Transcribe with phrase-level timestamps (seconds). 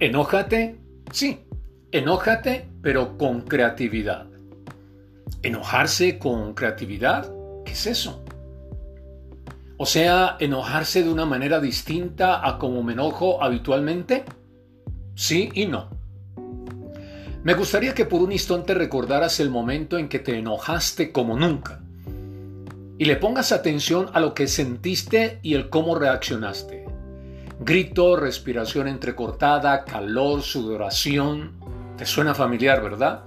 [0.00, 0.76] Enójate,
[1.10, 1.40] sí,
[1.90, 4.28] enójate, pero con creatividad.
[5.42, 7.28] ¿Enojarse con creatividad?
[7.64, 8.22] ¿Qué es eso?
[9.76, 14.24] O sea, enojarse de una manera distinta a como me enojo habitualmente.
[15.16, 15.90] Sí y no.
[17.42, 21.80] Me gustaría que por un instante recordaras el momento en que te enojaste como nunca
[22.98, 26.87] y le pongas atención a lo que sentiste y el cómo reaccionaste.
[27.60, 31.58] Grito, respiración entrecortada, calor, sudoración.
[31.96, 33.24] ¿Te suena familiar, verdad?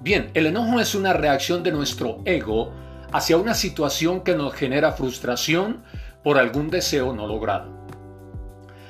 [0.00, 2.72] Bien, el enojo es una reacción de nuestro ego
[3.12, 5.82] hacia una situación que nos genera frustración
[6.24, 7.70] por algún deseo no logrado.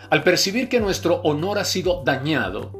[0.09, 2.71] Al percibir que nuestro honor ha sido dañado,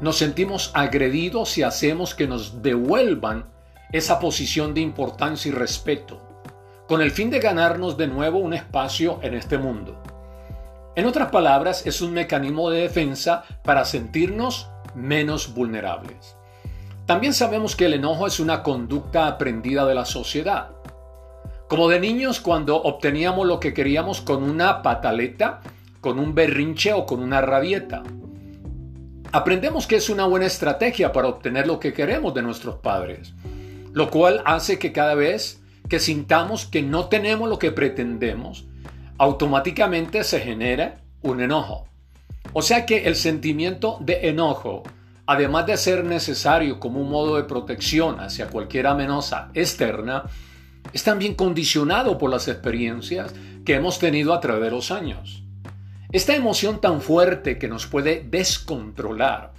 [0.00, 3.44] nos sentimos agredidos y hacemos que nos devuelvan
[3.92, 6.42] esa posición de importancia y respeto,
[6.88, 10.02] con el fin de ganarnos de nuevo un espacio en este mundo.
[10.96, 16.36] En otras palabras, es un mecanismo de defensa para sentirnos menos vulnerables.
[17.04, 20.70] También sabemos que el enojo es una conducta aprendida de la sociedad.
[21.68, 25.60] Como de niños cuando obteníamos lo que queríamos con una pataleta,
[26.00, 28.02] con un berrinche o con una rabieta.
[29.32, 33.34] Aprendemos que es una buena estrategia para obtener lo que queremos de nuestros padres,
[33.92, 38.66] lo cual hace que cada vez que sintamos que no tenemos lo que pretendemos,
[39.18, 41.88] automáticamente se genera un enojo.
[42.52, 44.82] O sea que el sentimiento de enojo,
[45.26, 50.24] además de ser necesario como un modo de protección hacia cualquier amenaza externa,
[50.92, 55.42] es también condicionado por las experiencias que hemos tenido a través de los años.
[56.12, 59.52] Esta emoción tan fuerte que nos puede descontrolar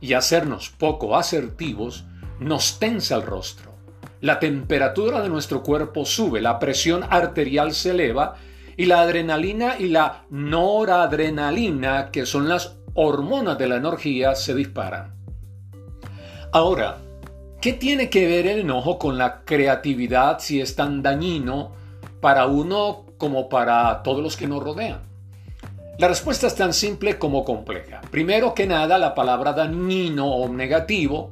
[0.00, 2.04] y hacernos poco asertivos
[2.38, 3.74] nos tensa el rostro.
[4.20, 8.36] La temperatura de nuestro cuerpo sube, la presión arterial se eleva
[8.76, 15.14] y la adrenalina y la noradrenalina, que son las hormonas de la energía, se disparan.
[16.52, 16.98] Ahora,
[17.60, 21.72] ¿qué tiene que ver el enojo con la creatividad si es tan dañino
[22.20, 25.00] para uno como para todos los que nos rodean?
[25.98, 28.00] La respuesta es tan simple como compleja.
[28.10, 31.30] Primero que nada, la palabra dañino o negativo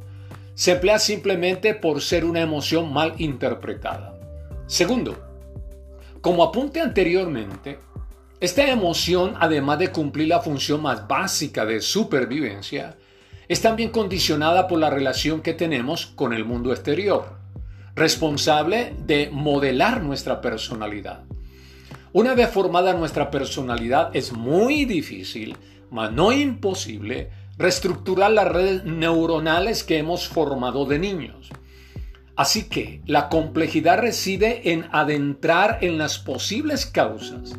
[0.55, 4.15] se emplea simplemente por ser una emoción mal interpretada.
[4.67, 5.32] Segundo,
[6.23, 7.81] como apunte anteriormente,
[8.41, 12.97] esta emoción, además de cumplir la función más básica de supervivencia,
[13.49, 17.39] es también condicionada por la relación que tenemos con el mundo exterior,
[17.97, 21.25] responsable de modelar nuestra personalidad.
[22.13, 25.57] Una vez formada nuestra personalidad, es muy difícil,
[25.91, 31.51] mas no imposible, reestructurar las redes neuronales que hemos formado de niños.
[32.37, 37.55] Así que la complejidad reside en adentrar en las posibles causas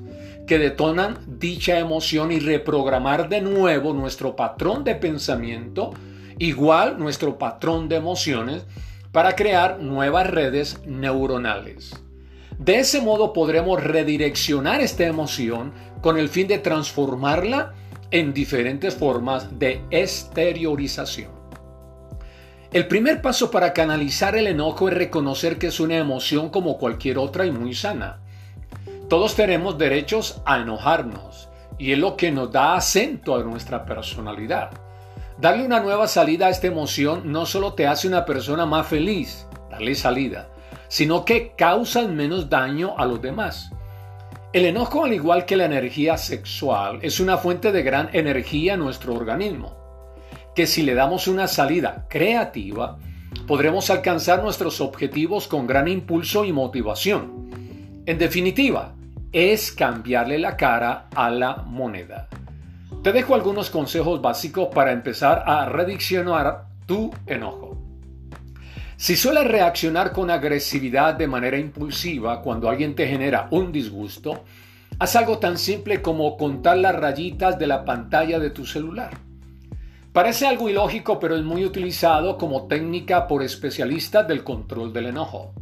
[0.48, 5.92] que detonan dicha emoción y reprogramar de nuevo nuestro patrón de pensamiento,
[6.38, 8.66] igual nuestro patrón de emociones,
[9.12, 11.94] para crear nuevas redes neuronales.
[12.58, 17.74] De ese modo podremos redireccionar esta emoción con el fin de transformarla
[18.12, 21.43] en diferentes formas de exteriorización.
[22.74, 27.20] El primer paso para canalizar el enojo es reconocer que es una emoción como cualquier
[27.20, 28.18] otra y muy sana.
[29.08, 34.72] Todos tenemos derechos a enojarnos y es lo que nos da acento a nuestra personalidad.
[35.38, 39.46] Darle una nueva salida a esta emoción no solo te hace una persona más feliz,
[39.70, 40.50] darle salida,
[40.88, 43.70] sino que causa menos daño a los demás.
[44.52, 48.80] El enojo, al igual que la energía sexual, es una fuente de gran energía en
[48.80, 49.83] nuestro organismo
[50.56, 52.98] que si le damos una salida creativa,
[53.48, 57.50] podremos alcanzar nuestros objetivos con gran impulso y motivación.
[58.06, 58.94] En definitiva,
[59.32, 62.28] es cambiarle la cara a la moneda.
[63.02, 67.78] Te dejo algunos consejos básicos para empezar a rediccionar tu enojo.
[68.96, 74.46] Si sueles reaccionar con agresividad de manera impulsiva cuando alguien te genera un disgusto,
[75.00, 79.12] haz algo tan simple como contar las rayitas de la pantalla de tu celular.
[80.14, 85.56] Parece algo ilógico, pero es muy utilizado como técnica por especialistas del control del enojo.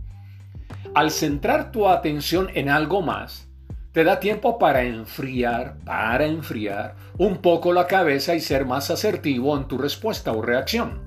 [0.94, 3.48] Al centrar tu atención en algo más,
[3.94, 9.56] te da tiempo para enfriar, para enfriar un poco la cabeza y ser más asertivo
[9.56, 11.02] en tu respuesta o reacción.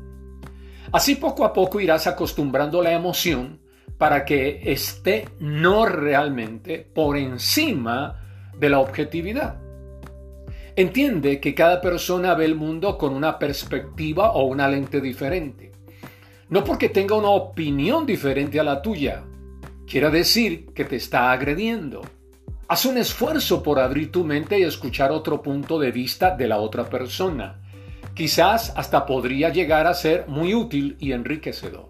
[0.91, 3.61] Así poco a poco irás acostumbrando la emoción
[3.99, 8.23] para que esté no realmente por encima
[8.59, 9.64] de la objetividad.
[10.77, 15.71] Entiende que cada persona ve el mundo con una perspectiva o una lente diferente.
[16.49, 19.23] No porque tenga una opinión diferente a la tuya,
[19.87, 22.03] quiere decir que te está agrediendo.
[22.67, 26.59] Haz un esfuerzo por abrir tu mente y escuchar otro punto de vista de la
[26.59, 27.61] otra persona.
[28.13, 31.89] Quizás hasta podría llegar a ser muy útil y enriquecedor.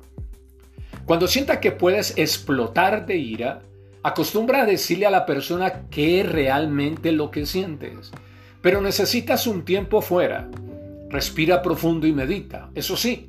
[1.07, 3.63] Cuando sienta que puedes explotar de ira,
[4.03, 8.13] acostumbra a decirle a la persona qué es realmente lo que sientes.
[8.65, 10.49] Pero necesitas un tiempo fuera.
[11.11, 12.71] Respira profundo y medita.
[12.75, 13.29] Eso sí,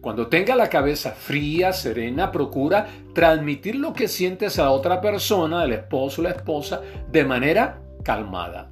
[0.00, 5.72] cuando tenga la cabeza fría, serena, procura transmitir lo que sientes a otra persona, el
[5.72, 8.70] esposo o la esposa, de manera calmada.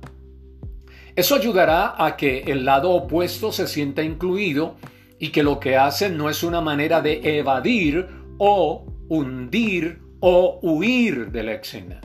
[1.16, 4.76] Eso ayudará a que el lado opuesto se sienta incluido
[5.18, 8.06] y que lo que hacen no es una manera de evadir
[8.38, 12.00] o hundir o huir de la escena,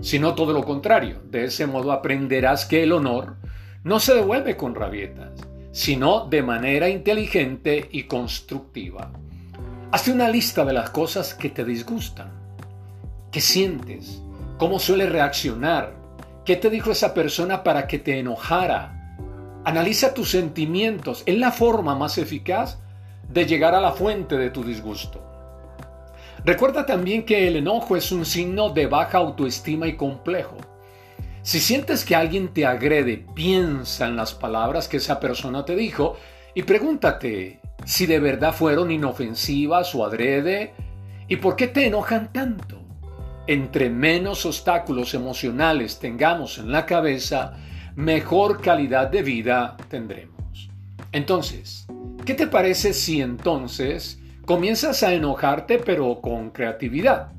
[0.00, 1.20] sino todo lo contrario.
[1.30, 3.36] De ese modo aprenderás que el honor
[3.84, 5.32] no se devuelve con rabietas,
[5.72, 9.10] sino de manera inteligente y constructiva.
[9.92, 12.30] Hazte una lista de las cosas que te disgustan.
[13.32, 14.22] ¿Qué sientes?
[14.58, 15.94] ¿Cómo suele reaccionar?
[16.44, 19.16] ¿Qué te dijo esa persona para que te enojara?
[19.64, 21.22] Analiza tus sentimientos.
[21.26, 22.78] Es la forma más eficaz
[23.28, 25.29] de llegar a la fuente de tu disgusto.
[26.44, 30.56] Recuerda también que el enojo es un signo de baja autoestima y complejo.
[31.42, 36.16] Si sientes que alguien te agrede, piensa en las palabras que esa persona te dijo
[36.54, 40.74] y pregúntate si de verdad fueron inofensivas o adrede
[41.28, 42.80] y por qué te enojan tanto
[43.50, 47.54] entre menos obstáculos emocionales tengamos en la cabeza,
[47.96, 50.70] mejor calidad de vida tendremos.
[51.10, 51.86] Entonces,
[52.24, 54.19] ¿qué te parece si entonces
[54.50, 57.30] comienzas a enojarte pero con creatividad?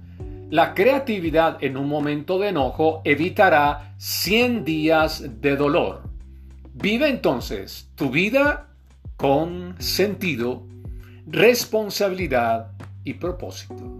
[0.49, 6.03] La creatividad en un momento de enojo evitará 100 días de dolor.
[6.73, 8.69] Vive entonces tu vida
[9.17, 10.65] con sentido,
[11.27, 12.71] responsabilidad
[13.03, 13.97] y propósito.